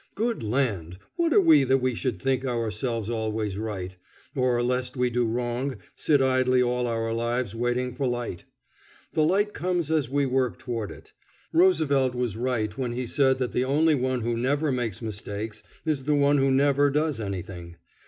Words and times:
Good 0.15 0.41
land! 0.41 0.97
what 1.15 1.31
are 1.31 1.39
we 1.39 1.63
that 1.63 1.77
we 1.77 1.93
should 1.93 2.19
think 2.19 2.43
ourselves 2.43 3.07
always 3.07 3.55
right, 3.59 3.95
or, 4.35 4.63
lest 4.63 4.97
we 4.97 5.11
do 5.11 5.25
wrong, 5.27 5.75
sit 5.95 6.23
idle 6.23 6.59
all 6.63 6.87
our 6.87 7.13
lives 7.13 7.53
waiting 7.53 7.93
for 7.93 8.07
light? 8.07 8.45
The 9.13 9.21
light 9.21 9.53
comes 9.53 9.91
as 9.91 10.09
we 10.09 10.25
work 10.25 10.57
toward 10.57 10.89
it. 10.89 11.11
Roosevelt 11.53 12.15
was 12.15 12.35
right 12.35 12.75
when 12.75 12.93
he 12.93 13.05
said 13.05 13.37
that 13.37 13.51
the 13.51 13.65
only 13.65 13.93
one 13.93 14.21
who 14.21 14.35
never 14.35 14.71
makes 14.71 15.03
mistakes 15.03 15.61
is 15.85 16.05
the 16.05 16.15
one 16.15 16.39
who 16.39 16.49
never 16.49 16.89
does 16.89 17.19
anything. 17.21 17.75